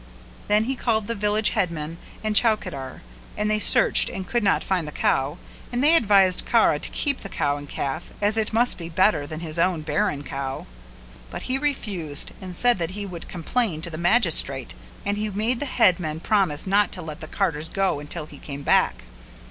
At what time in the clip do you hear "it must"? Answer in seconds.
8.35-8.79